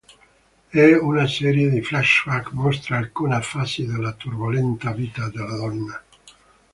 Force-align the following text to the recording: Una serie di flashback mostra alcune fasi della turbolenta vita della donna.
Una 1.03 1.27
serie 1.27 1.69
di 1.69 1.83
flashback 1.83 2.53
mostra 2.53 2.97
alcune 2.97 3.39
fasi 3.43 3.85
della 3.85 4.13
turbolenta 4.13 4.91
vita 4.93 5.29
della 5.29 5.55
donna. 5.55 6.03